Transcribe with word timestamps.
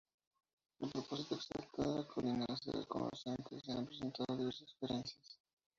El 0.79 0.89
propósito 0.89 1.35
exacto 1.35 1.83
de 1.83 1.99
la 2.01 2.07
colina 2.07 2.47
se 2.59 2.71
desconoce, 2.75 3.29
aunque 3.29 3.59
se 3.59 3.71
han 3.71 3.85
presentado 3.85 4.35
diversas 4.35 4.67
sugerencias. 4.67 5.37